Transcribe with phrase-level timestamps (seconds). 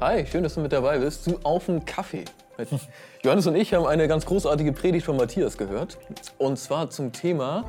[0.00, 2.24] Hi, schön, dass du mit dabei bist zu Auf den Kaffee.
[3.22, 5.98] Johannes und ich haben eine ganz großartige Predigt von Matthias gehört.
[6.38, 7.66] Und zwar zum Thema,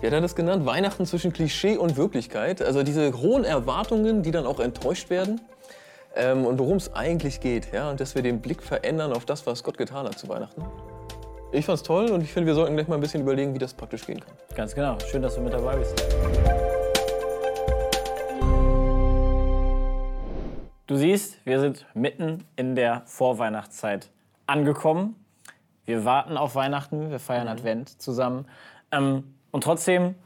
[0.00, 0.64] wie hat er das genannt?
[0.64, 2.62] Weihnachten zwischen Klischee und Wirklichkeit.
[2.62, 5.40] Also diese hohen Erwartungen, die dann auch enttäuscht werden.
[6.14, 7.72] Ähm, und worum es eigentlich geht.
[7.72, 7.90] Ja?
[7.90, 10.64] Und dass wir den Blick verändern auf das, was Gott getan hat zu Weihnachten.
[11.50, 13.74] Ich fand's toll und ich finde, wir sollten gleich mal ein bisschen überlegen, wie das
[13.74, 14.34] praktisch gehen kann.
[14.54, 14.98] Ganz genau.
[15.10, 16.00] Schön, dass du mit dabei bist.
[20.92, 24.10] Du siehst, wir sind mitten in der Vorweihnachtszeit
[24.44, 25.16] angekommen.
[25.86, 27.52] Wir warten auf Weihnachten, wir feiern Mhm.
[27.52, 28.44] Advent zusammen.
[28.90, 30.16] Ähm, und trotzdem,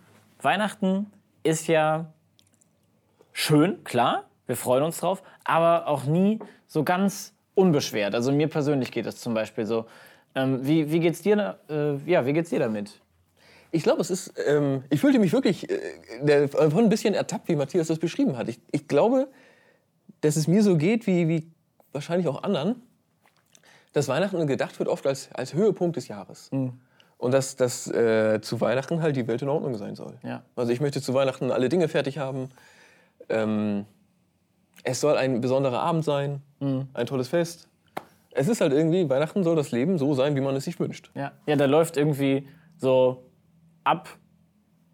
[0.42, 1.06] Weihnachten
[1.44, 2.06] ist ja
[3.32, 8.16] schön, klar, wir freuen uns drauf, aber auch nie so ganz unbeschwert.
[8.16, 9.86] Also mir persönlich geht es zum Beispiel so.
[10.34, 11.60] Ähm, wie, wie geht's dir?
[11.70, 13.00] Äh, ja, wie geht's dir damit?
[13.70, 14.34] Ich glaube, es ist.
[14.48, 15.78] Ähm, ich fühlte mich wirklich äh,
[16.22, 18.48] der- von ein bisschen ertappt, wie Matthias das beschrieben hat.
[18.48, 19.28] Ich, ich glaube,
[20.20, 21.50] dass es mir so geht, wie, wie
[21.92, 22.82] wahrscheinlich auch anderen,
[23.92, 26.50] dass Weihnachten gedacht wird oft als, als Höhepunkt des Jahres.
[27.18, 30.18] Und dass, dass äh, zu Weihnachten halt die Welt in Ordnung sein soll.
[30.22, 30.42] Ja.
[30.54, 32.50] Also ich möchte zu Weihnachten alle Dinge fertig haben.
[33.28, 33.86] Ähm,
[34.84, 37.68] es soll ein besonderer Abend sein, ein tolles Fest.
[38.30, 41.10] Es ist halt irgendwie, Weihnachten soll das Leben so sein, wie man es sich wünscht.
[41.14, 42.46] Ja, ja da läuft irgendwie
[42.76, 43.24] so
[43.82, 44.08] ab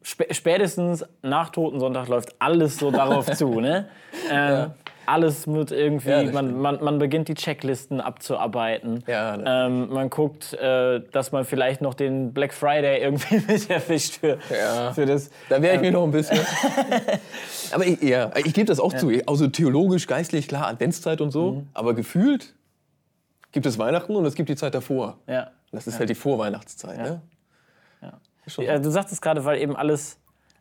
[0.03, 3.61] spä spätestens nach Totensonntag läuft alles so darauf zu.
[3.61, 3.89] Ne?
[4.31, 4.73] Ähm,
[5.07, 9.03] Alles wird irgendwie, Ja, man, man, man beginnt die Checklisten abzuarbeiten.
[9.07, 14.19] Ja, ähm, man guckt, äh, dass man vielleicht noch den Black Friday irgendwie mit erwischt
[14.21, 14.93] für, Ja.
[14.93, 15.31] für das.
[15.49, 16.39] Da wäre ich mir noch ein bisschen.
[17.73, 19.11] aber ich, ja, ich gebe das auch zu.
[19.27, 21.65] Also theologisch, geistlich, klar, Adventszeit und so.
[21.75, 22.55] Aber gefühlt
[23.53, 25.19] gibt es Weihnachten und es gibt die Zeit davor.
[25.27, 25.51] Ja.
[25.73, 26.99] Das ist halt die Vorweihnachtszeit.
[26.99, 27.23] Ne?
[28.47, 30.19] Du sagtest gerade, weil eben alles,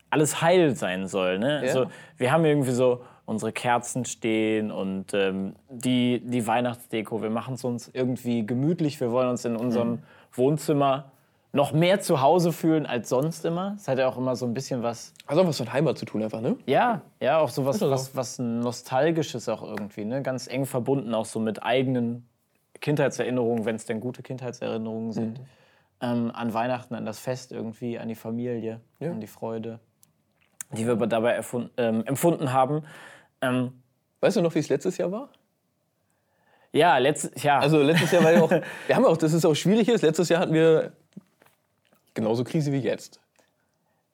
[0.10, 1.40] alles heil sein soll.
[1.40, 1.60] Ne?
[1.62, 7.22] Also, wir haben irgendwie so unsere Kerzen stehen und ähm, die, die Weihnachtsdeko.
[7.24, 9.00] Wir machen es uns irgendwie gemütlich.
[9.00, 10.00] Wir wollen uns in unserem Mhm.
[10.34, 11.12] Wohnzimmer
[11.54, 13.74] noch mehr zu Hause fühlen als sonst immer.
[13.76, 16.06] Es hat ja auch immer so ein bisschen was, Also auch was mit Heimat zu
[16.06, 16.56] tun einfach, ne?
[16.66, 20.06] ja, ja, auch so was, doch was, was Nostalgisches auch irgendwie.
[20.06, 20.22] Ne?
[20.22, 22.26] Ganz eng verbunden auch so mit eigenen
[22.80, 25.40] Kindheitserinnerungen, wenn es denn gute Kindheitserinnerungen sind.
[25.40, 25.46] Mhm.
[26.04, 29.12] Ähm, an Weihnachten, an das Fest irgendwie, an die Familie, Ja.
[29.12, 29.80] an die Freude,
[30.72, 31.40] die wir dabei
[31.78, 32.84] ähm, empfunden haben.
[33.42, 33.74] Ähm,
[34.20, 35.30] Weißt du noch, wie es letztes Jahr war?
[36.74, 37.62] ja, letztes Jahr.
[37.62, 38.52] Also letztes Jahr war ja auch,
[38.88, 40.94] wir haben auch, das ist auch schwierig ist, letztes Jahr hatten wir
[42.14, 43.20] genauso Krise wie jetzt.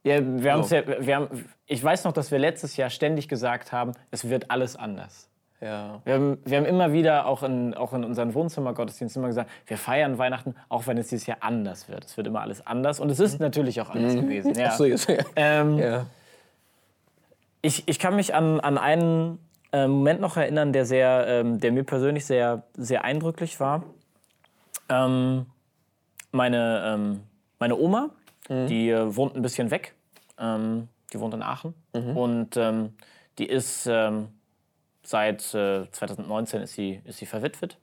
[0.03, 0.75] ja, wir haben's so.
[0.75, 4.49] ja, wir haben, ich weiß noch, dass wir letztes Jahr ständig gesagt haben, es wird
[4.49, 5.29] alles anders.
[5.59, 6.01] Ja.
[6.05, 9.77] Wir haben, wir haben immer wieder auch in, auch in unseren Wohnzimmergottesdiensten immer gesagt, wir
[9.77, 12.05] feiern Weihnachten, auch wenn es dieses Jahr anders wird.
[12.05, 14.53] Es wird immer alles anders und es ist natürlich auch anders gewesen.
[14.53, 14.65] Ja.
[14.65, 14.69] Mhm.
[14.71, 15.17] Ach so, jetzt, ja.
[15.35, 16.05] Ähm, ja.
[17.67, 19.39] Ich, ich kann mich an, an einen
[19.71, 23.83] äh, Moment noch erinnern, der, sehr, ähm, der mir persönlich sehr, sehr eindrücklich war.
[24.89, 25.45] Ähm,
[26.31, 27.23] meine, ähm,
[27.59, 28.09] meine Oma,
[28.49, 29.93] die äh, wohnt ein bisschen weg.
[30.39, 31.73] Ähm, die wohnt in Aachen.
[32.15, 32.93] Und ähm,
[33.37, 37.77] die ist seit äh, 2019 ist sie, ist sie verwitwet.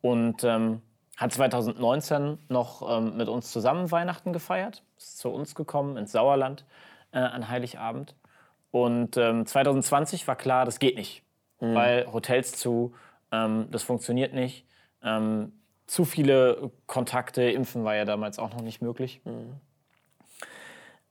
[0.00, 0.82] Und ähm,
[1.16, 4.82] hat 2019 noch ähm, mit uns zusammen Weihnachten gefeiert.
[4.98, 6.64] Ist zu uns gekommen ins Sauerland
[7.12, 8.14] äh, an Heiligabend.
[8.76, 11.22] Und ähm, 2020 war klar, das geht nicht,
[11.60, 12.92] weil Hotels zu,
[13.32, 14.66] ähm, das funktioniert nicht.
[15.02, 15.52] Ähm,
[15.86, 19.22] zu viele Kontakte, Impfen war ja damals auch noch nicht möglich.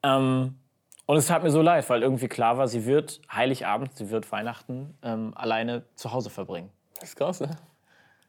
[0.04, 0.60] Ähm,
[1.08, 4.32] und es tat mir so leid, weil irgendwie klar war, sie wird Heiligabend, sie wird
[4.32, 6.70] Weihnachten ähm, alleine zu Hause verbringen.
[7.00, 7.50] Das ist krass, ne?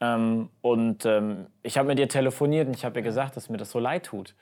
[0.01, 3.57] Ähm, und ähm, ich habe mit ihr telefoniert und ich habe ihr gesagt, dass mir
[3.57, 4.33] das so leid tut.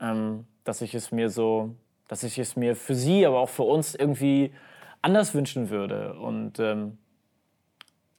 [0.00, 1.76] Ähm, dass ich es mir so,
[2.08, 4.52] dass ich es mir für sie, aber auch für uns irgendwie
[5.00, 6.14] anders wünschen würde.
[6.14, 6.98] Und ähm,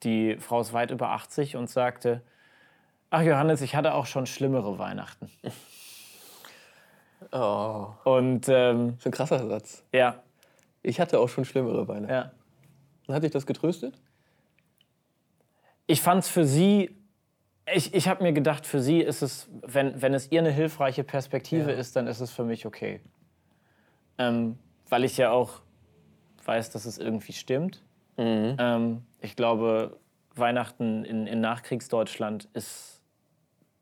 [0.04, 2.22] die Frau ist weit über 80 und sagte,
[3.10, 5.30] ach Johannes, ich hatte auch schon schlimmere Weihnachten.
[7.32, 9.84] Oh, Und ähm, das ist ein krasser Satz.
[9.94, 10.22] ja,
[10.82, 12.12] Ich hatte auch schon schlimmere Weihnachten.
[13.08, 13.14] ja.
[13.14, 13.96] Hat dich das getröstet?
[15.88, 16.96] ich fand es für sie,
[17.74, 21.04] ich, ich habe mir gedacht, für sie ist es, wenn, wenn es ihr eine hilfreiche
[21.04, 21.78] Perspektive Ja.
[21.78, 23.02] ist, dann ist es für mich okay.
[24.18, 24.58] Ähm,
[24.90, 25.62] weil ich ja auch
[26.46, 27.84] weiß, dass es irgendwie stimmt.
[28.60, 29.98] Ähm, ich glaube,
[30.36, 33.02] Weihnachten in, in Nachkriegsdeutschland ist,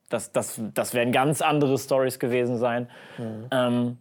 [0.10, 2.90] das, das, das werden ganz andere Stories gewesen sein.
[3.52, 3.98] Ähm,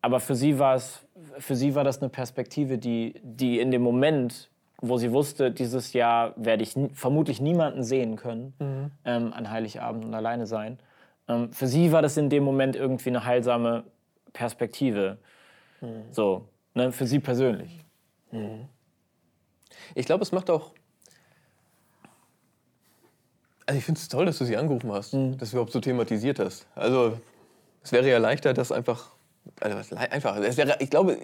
[0.00, 1.06] aber für sie war es,
[1.38, 4.50] für sie war das eine Perspektive, die, die in dem Moment,
[4.80, 8.54] wo sie wusste, dieses Jahr werde ich vermutlich niemanden sehen können
[9.04, 10.78] ähm, an Heiligabend und alleine sein.
[11.28, 13.84] Ähm, für sie war das in dem Moment irgendwie eine heilsame
[14.32, 15.18] Perspektive.
[16.10, 17.84] So, ne, für sie persönlich.
[19.94, 20.72] Ich glaube, es macht auch.
[23.66, 26.38] Also ich finde es toll, dass du sie angerufen hast, dass du überhaupt so thematisiert
[26.38, 26.66] hast.
[26.74, 27.18] Also
[27.82, 29.10] es wäre ja leichter, das einfach,
[29.60, 31.18] also einfach, es wäre, ich glaube,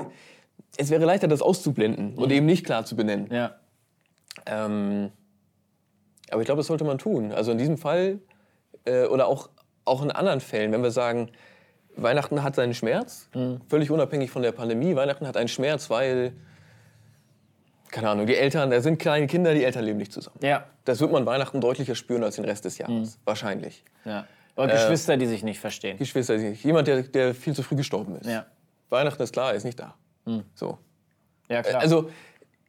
[0.76, 3.32] es wäre leichter, das auszublenden und eben nicht klar zu benennen.
[3.32, 3.56] Ja.
[4.46, 5.10] Ähm,
[6.30, 7.32] aber ich glaube, das sollte man tun.
[7.32, 8.20] Also in diesem Fall
[8.84, 9.50] äh, oder auch,
[9.84, 11.30] auch in anderen Fällen, wenn wir sagen,
[12.02, 13.28] Weihnachten hat seinen Schmerz,
[13.68, 14.94] völlig unabhängig von der Pandemie.
[14.94, 16.32] Weihnachten hat einen Schmerz, weil,
[17.90, 20.38] keine Ahnung, die Eltern, da sind kleine Kinder, die Eltern leben nicht zusammen.
[20.42, 20.66] Ja.
[20.84, 23.18] Das wird man Weihnachten deutlicher spüren als den Rest des Jahres.
[23.24, 23.84] Wahrscheinlich.
[24.04, 24.26] ja.
[24.56, 25.98] Oder Geschwister, die sich nicht verstehen.
[25.98, 28.26] Geschwister, jemand, der, der viel zu früh gestorben ist.
[28.26, 28.44] Ja.
[28.90, 29.94] Weihnachten ist klar, er ist nicht da.
[30.54, 30.78] So.
[31.48, 31.80] Ja, klar.
[31.80, 32.10] Also,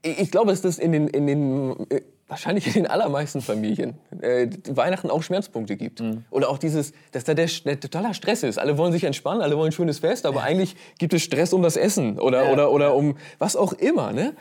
[0.04, 3.98] ich ich glaube, dass das in den, in den äh, wahrscheinlich in den allermeisten Familien
[4.22, 6.00] äh, Weihnachten auch Schmerzpunkte gibt.
[6.00, 6.24] Mhm.
[6.30, 8.58] Oder auch dieses, dass da der, der totaler Stress ist.
[8.60, 11.62] Alle wollen sich entspannen, alle wollen ein schönes Fest, aber eigentlich gibt es Stress um
[11.62, 12.52] das Essen oder, Ja.
[12.54, 14.14] oder, oder um was auch immer.
[14.14, 14.36] Ne?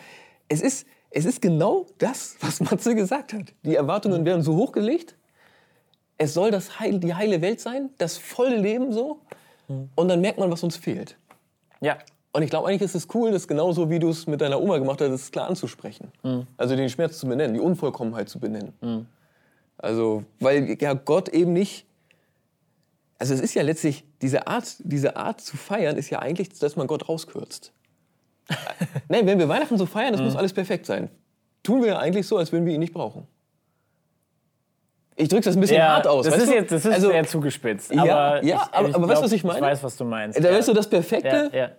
[0.48, 3.54] Es, ist, es ist genau das, was Matze gesagt hat.
[3.64, 5.16] Die Erwartungen werden so hochgelegt.
[6.18, 9.20] Es soll das Heil, die heile Welt sein, das volle Leben so.
[9.68, 9.88] Mhm.
[9.94, 11.16] Und dann merkt man, was uns fehlt.
[11.80, 11.96] ja.
[12.38, 14.78] Und ich glaube, eigentlich ist es cool, das genauso wie du es mit deiner Oma
[14.78, 16.12] gemacht hast, das klar anzusprechen.
[16.56, 19.08] Also den Schmerz zu benennen, die Unvollkommenheit zu benennen.
[19.76, 21.84] Also, weil ja Gott eben nicht.
[23.18, 26.76] Also es ist ja letztlich, diese Art, diese Art zu feiern, ist ja eigentlich, dass
[26.76, 27.72] man Gott rauskürzt.
[29.08, 31.10] Nein, wenn wir Weihnachten so feiern, das muss alles perfekt sein.
[31.64, 33.26] Tun wir ja eigentlich so, als würden wir ihn nicht brauchen.
[35.16, 36.24] Ich drücke das ein bisschen ja hart aus.
[36.24, 36.54] das ist du?
[36.54, 37.92] jetzt das ist also, sehr zugespitzt.
[37.92, 39.58] Ja, aber ja, ich, aber- ich aber weißt du, glaub, was ich meine?
[39.58, 40.38] Ich weiß, was du meinst.
[40.38, 40.56] Da ja.
[40.56, 41.70] weißt du, das Perfekte, ja, ja.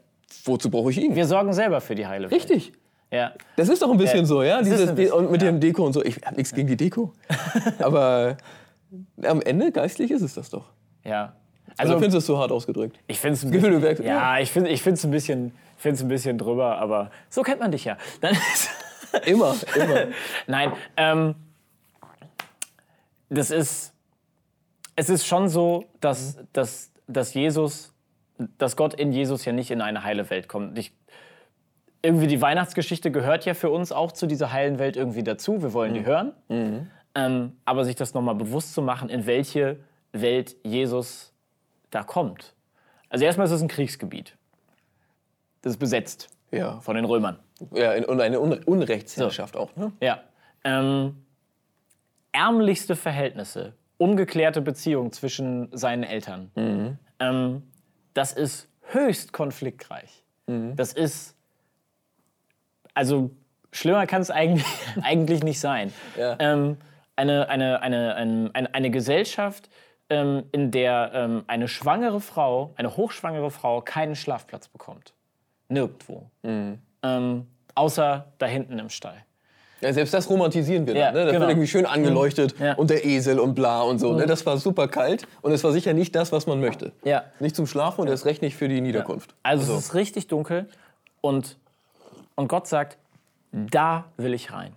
[0.46, 1.16] Wozu brauche ich ihn?
[1.16, 2.42] Wir sorgen selber für die heile Welt.
[2.42, 2.72] Richtig.
[3.12, 3.34] Ja.
[3.56, 4.62] Das ist doch ein bisschen Ja, so, ja?
[4.62, 5.50] Dieses bisschen, und mit ja.
[5.52, 6.04] dem Deko und so.
[6.04, 7.12] Ich habe nichts gegen die Deko.
[7.80, 8.38] Aber
[9.24, 10.66] am Ende geistlich ist es das doch.
[11.04, 11.34] ja.
[11.78, 13.00] Also, Also, findest du es so hart ausgedrückt?
[13.08, 16.38] ich finde es ein bisschen, ja, ich finde ich find's ein bisschen find's ein bisschen
[16.38, 17.96] drüber, aber so kennt man dich ja.
[19.26, 20.08] Immer, immer.
[20.48, 21.36] Nein, ähm,
[23.30, 23.94] das ist,
[24.96, 27.94] es ist schon so, dass, dass, dass Jesus,
[28.58, 30.78] dass Gott in Jesus ja nicht in eine heile Welt kommt.
[30.78, 30.94] Ich,
[32.02, 35.62] irgendwie die Weihnachtsgeschichte gehört ja für uns auch zu dieser heilen Welt irgendwie dazu.
[35.62, 36.34] Wir wollen die hören.
[37.16, 39.78] Ähm, aber sich das nochmal bewusst zu machen, in welche
[40.14, 41.34] Welt Jesus
[41.92, 42.54] da kommt.
[43.10, 44.38] Also erstmal ist es ein Kriegsgebiet.
[45.62, 47.40] Das ist besetzt Ja, von den Römern.
[47.74, 49.76] ja und eine Un Unrechtsherrschaft auch.
[49.76, 49.92] Ne?
[50.00, 50.22] Ja.
[50.64, 51.26] Ähm,
[52.32, 56.52] ärmlichste Verhältnisse, ungeklärte Beziehung zwischen seinen Eltern.
[57.20, 57.64] Ähm,
[58.14, 60.24] das ist höchst konfliktreich.
[60.76, 61.36] Das ist,
[62.96, 63.30] also
[63.72, 64.66] schlimmer kann es eigentlich,
[65.02, 65.94] eigentlich nicht sein.
[66.18, 66.36] Ja.
[66.40, 66.78] Ähm,
[67.16, 69.70] eine, eine, eine, eine, eine, Gesellschaft,
[70.10, 75.14] ähm, in der ähm, eine schwangere Frau, eine hochschwangere Frau keinen Schlafplatz bekommt.
[75.68, 76.32] Nirgendwo.
[77.04, 79.24] Ähm, außer da hinten im Stall.
[79.82, 81.14] Ja, selbst das romantisieren wir Ja, dann.
[81.14, 81.20] Ne?
[81.26, 81.42] Das genau.
[81.42, 82.74] wird irgendwie schön angeleuchtet Ja.
[82.74, 84.14] und der Esel und bla und so.
[84.14, 84.26] Ne?
[84.26, 86.92] Das war super kalt und es war sicher nicht das, was man möchte.
[87.04, 87.24] Ja.
[87.40, 89.36] Nicht zum Schlafen und erst recht nicht für die Niederkunft.
[89.44, 90.68] Also es ist richtig dunkel
[91.22, 91.58] und,
[92.36, 92.98] und Gott sagt,
[93.52, 94.74] da will ich rein.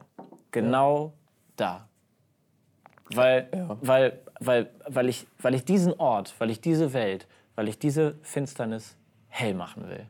[0.50, 1.12] Genau
[1.56, 1.88] da.
[3.14, 3.48] Weil,
[3.80, 7.26] weil, weil, weil, ich, weil ich diesen Ort, weil ich diese Welt,
[7.56, 8.96] weil ich diese Finsternis
[9.28, 10.06] hell machen will.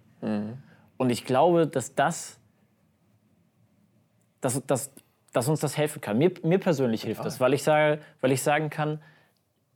[0.96, 2.38] Und ich glaube, dass das,
[4.42, 4.92] dass, dass,
[5.32, 6.18] dass uns das helfen kann.
[6.18, 9.00] Mir, mir persönlich hilft das, weil ich, sage, weil ich sagen kann,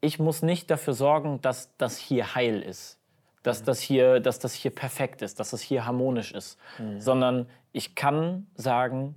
[0.02, 2.98] ich muss nicht dafür sorgen, dass das hier heil ist,
[3.42, 6.58] dass das hier, dass das hier perfekt ist, dass das hier harmonisch ist,
[6.98, 9.14] sondern ich kann sagen,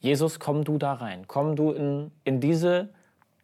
[0.00, 2.88] Jesus, komm du da rein, komm du in, in diese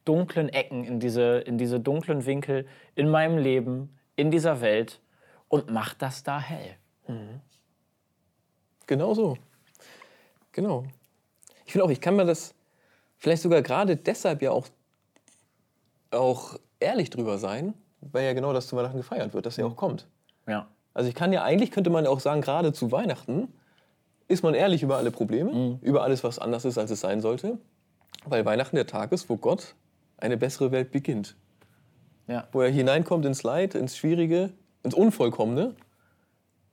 [0.04, 5.00] dunklen Ecken, in diese, in diese dunklen Winkel in meinem Leben, in dieser Welt
[5.48, 6.76] und mach das da hell.
[8.86, 9.36] Genau so.
[10.52, 10.86] Genau.
[11.68, 12.54] Ich finde auch, ich kann mir das
[13.18, 14.68] vielleicht sogar gerade deshalb ja auch,
[16.10, 19.76] auch ehrlich drüber sein, weil ja genau das zu Weihnachten gefeiert wird, dass er auch
[19.76, 20.06] kommt.
[20.46, 20.66] Ja.
[20.94, 23.52] Also ich kann ja eigentlich, könnte man ja auch sagen, gerade zu Weihnachten
[24.28, 27.58] ist man ehrlich über alle Probleme, über alles, was anders ist, als es sein sollte.
[28.24, 29.74] Weil Weihnachten der Tag ist, wo Gott
[30.16, 31.36] eine bessere Welt beginnt.
[32.28, 32.48] Ja.
[32.50, 35.74] Wo er hineinkommt ins Leid, ins Schwierige, ins Unvollkommene.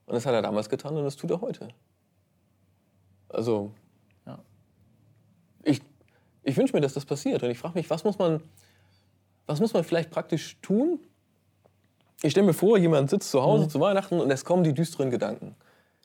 [0.05, 1.67] Und das hat er damals getan und das tut er heute.
[3.27, 3.84] Also, Ja.
[6.45, 7.43] Ich wünsche mir, dass das passiert.
[7.43, 8.41] Und ich frage mich, was muss, man,
[9.47, 10.99] was muss man vielleicht praktisch tun?
[12.21, 15.11] Ich stelle mir vor, jemand sitzt zu Hause zu Weihnachten und es kommen die düsteren
[15.11, 15.55] Gedanken.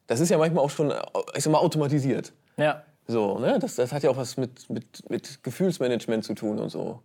[0.07, 0.93] Das ist ja manchmal auch schon,
[1.37, 2.33] ich sag mal, automatisiert.
[2.57, 2.83] Ja.
[3.07, 3.59] So, ne?
[3.61, 7.01] das, das hat ja auch was mit, mit, mit Gefühlsmanagement zu tun und so.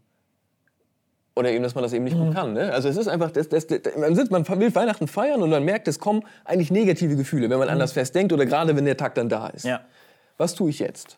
[1.36, 2.54] Oder eben, dass man das eben nicht gut kann.
[2.54, 2.72] Ne?
[2.72, 5.64] Also es ist einfach, das, das, das, man, sitzt, man will Weihnachten feiern und man
[5.64, 8.96] merkt, es kommen eigentlich negative Gefühle, wenn man anders fest denkt oder gerade wenn der
[8.96, 9.66] Tag dann da ist.
[9.66, 9.82] Ja.
[10.38, 11.18] Was tue ich jetzt?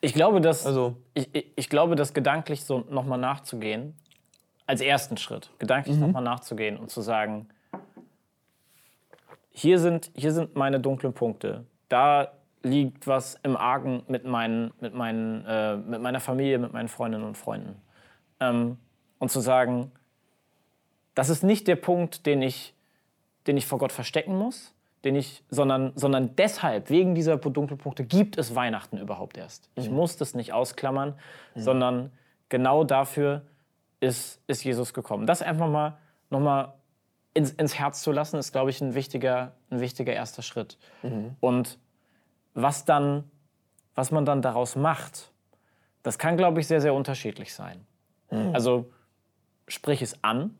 [0.00, 3.94] Ich glaube, dass, Also- ich, ich, ich glaube, dass gedanklich so nochmal nachzugehen,
[4.66, 7.48] als ersten Schritt, gedanklich nochmal nachzugehen und zu sagen,
[9.50, 11.64] hier sind, hier sind meine dunklen Punkte.
[11.88, 16.88] Da liegt was im Argen mit, meinen, mit, meinen, äh, mit meiner Familie, mit meinen
[16.88, 17.80] Freundinnen und Freunden.
[18.40, 18.76] Ähm,
[19.18, 19.90] und zu sagen,
[21.14, 22.74] das ist nicht der Punkt, den ich,
[23.46, 24.74] den ich vor Gott verstecken muss,
[25.04, 29.70] den ich, sondern, sondern deshalb, wegen dieser dunklen Punkte, gibt es Weihnachten überhaupt erst.
[29.76, 31.14] Ich muss das nicht ausklammern,
[31.54, 32.12] sondern
[32.48, 33.42] genau dafür
[34.00, 35.26] ist, ist Jesus gekommen.
[35.26, 35.98] Das einfach mal
[36.30, 36.74] nochmal
[37.34, 40.78] ins, ins Herz zu lassen, ist, glaube ich, ein wichtiger, ein wichtiger erster Schritt.
[41.40, 41.78] Und
[42.54, 43.30] was, dann,
[43.94, 45.30] was man dann daraus macht,
[46.02, 47.86] das kann, glaube ich, sehr, sehr unterschiedlich sein.
[48.52, 48.90] Also
[49.68, 50.58] sprich es an,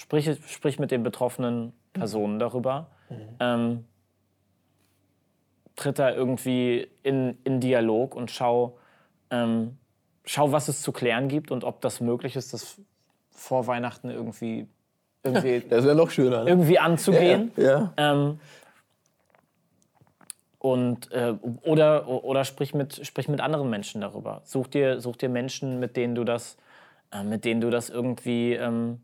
[0.00, 2.88] sprich, sprich mit den betroffenen Personen darüber,
[3.38, 3.84] ähm,
[5.76, 8.78] tritt da irgendwie in, in Dialog und schau,
[9.30, 9.76] ähm,
[10.24, 12.80] schau, was es zu klären gibt und ob das möglich ist, das
[13.30, 14.66] vor Weihnachten irgendwie,
[15.22, 16.44] irgendwie, Das noch schöner.
[16.44, 16.50] Ne?
[16.50, 17.52] irgendwie anzugehen.
[17.56, 17.92] Ja.
[17.96, 18.40] Ähm,
[20.58, 24.42] und, äh, oder, oder sprich, mit, sprich mit anderen Menschen darüber.
[24.44, 26.58] Such dir, such dir Menschen, mit denen du das,
[27.12, 29.00] äh, mit denen du das irgendwie ähm,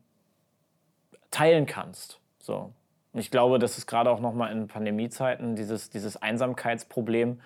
[1.37, 2.19] teilen kannst.
[2.39, 2.73] So.
[3.13, 7.41] Und ich glaube, dass es gerade auch nochmal in Pandemiezeiten dieses, dieses Einsamkeitsproblem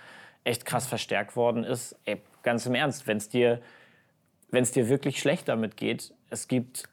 [0.44, 1.96] echt krass verstärkt worden ist.
[2.04, 3.60] Ey, ganz im Ernst, wenn es dir,
[4.50, 6.88] wenn's dir wirklich schlecht damit geht, es gibt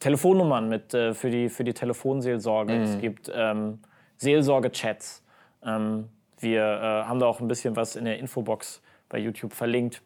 [0.00, 2.74] Telefonnummern mit, äh, für, die, für die Telefonseelsorge.
[2.74, 3.78] Es gibt ähm,
[4.16, 5.22] Seelsorge-Chats.
[5.64, 6.08] Ähm,
[6.40, 10.02] wir äh, haben da auch ein bisschen was in der Infobox bei YouTube verlinkt.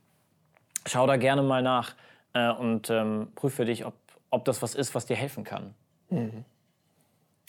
[0.87, 1.95] Schau da gerne mal nach
[2.35, 3.95] äh, und ähm, prüf für dich, ob,
[4.29, 5.75] ob das was ist, was dir helfen kann.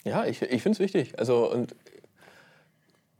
[0.04, 1.18] Ja, ich, ich finde es wichtig.
[1.18, 1.74] Also, und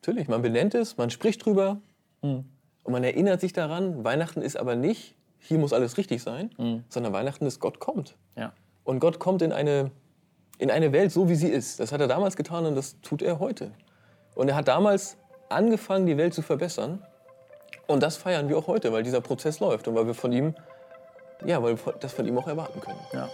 [0.01, 1.81] natürlich, man benennt es, man spricht drüber
[2.21, 2.45] und
[2.93, 6.51] man erinnert sich daran, Weihnachten ist aber nicht, hier muss alles richtig sein,
[6.89, 8.17] sondern Weihnachten ist, Gott kommt.
[8.37, 8.53] Ja.
[8.85, 9.91] Und Gott kommt in eine,
[10.59, 11.79] in eine Welt so, wie sie ist.
[11.79, 13.73] Das hat er damals getan und das tut er heute.
[14.35, 15.17] Und er hat damals
[15.49, 17.05] angefangen, die Welt zu verbessern.
[17.87, 20.55] Und das feiern wir auch heute, weil dieser Prozess läuft und weil wir von ihm,
[21.45, 23.01] ja, weil wir das von ihm auch erwarten können.
[23.13, 23.29] Ja.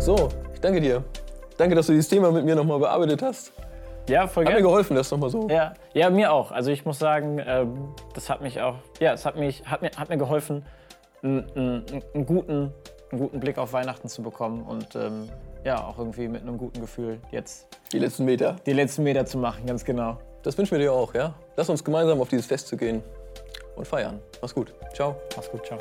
[0.00, 0.28] So,
[0.64, 1.04] danke dir.
[1.56, 3.52] Danke, dass du dieses Thema mit mir nochmal bearbeitet hast.
[4.08, 4.68] Ja, voll Hat mir gerne.
[4.68, 5.48] geholfen, das nochmal so.
[5.48, 6.50] Ja, ja, mir auch.
[6.52, 9.90] Also ich muss sagen, ähm, das hat mich auch, ja, es hat, mich, hat, mir,
[9.96, 10.64] hat mir geholfen,
[11.22, 12.72] einen, einen, einen, guten,
[13.10, 15.30] einen guten Blick auf Weihnachten zu bekommen und ähm,
[15.64, 18.56] ja, auch irgendwie mit einem guten Gefühl jetzt Die letzten Meter.
[18.66, 20.18] die letzten Meter zu machen, ganz genau.
[20.42, 21.32] Das wünschen wir dir auch, ja?
[21.56, 23.02] Lass uns gemeinsam auf dieses Fest zu gehen
[23.76, 24.20] und feiern.
[24.42, 24.74] Mach's gut.
[24.92, 25.16] Ciao.
[25.34, 25.78] Mach's gut, ciao.